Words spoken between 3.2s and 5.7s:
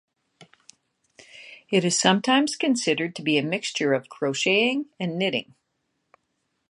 be a mixture of crocheting and knitting.